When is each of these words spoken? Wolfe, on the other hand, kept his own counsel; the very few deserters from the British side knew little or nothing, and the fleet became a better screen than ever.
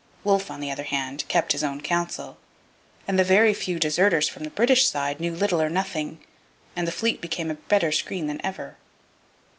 Wolfe, 0.23 0.49
on 0.49 0.61
the 0.61 0.71
other 0.71 0.81
hand, 0.85 1.25
kept 1.27 1.51
his 1.51 1.63
own 1.63 1.79
counsel; 1.79 2.39
the 3.07 3.23
very 3.23 3.53
few 3.53 3.77
deserters 3.77 4.27
from 4.27 4.43
the 4.43 4.49
British 4.49 4.87
side 4.87 5.19
knew 5.19 5.35
little 5.35 5.61
or 5.61 5.69
nothing, 5.69 6.19
and 6.75 6.87
the 6.87 6.91
fleet 6.91 7.21
became 7.21 7.51
a 7.51 7.61
better 7.69 7.91
screen 7.91 8.25
than 8.25 8.43
ever. 8.43 8.77